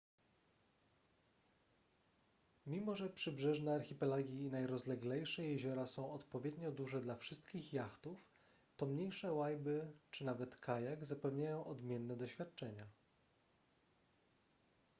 [2.65, 8.27] mimo że przybrzeżne archipelagi i najrozleglejsze jeziora są odpowiednio duże dla wszystkich jachtów
[8.77, 12.85] to mniejsze łajby czy nawet kajak zapewniają odmienne doświadczenia